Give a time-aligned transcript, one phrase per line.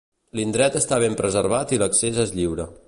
[0.37, 2.71] L'indret està ben preservat i l'accés és lliure.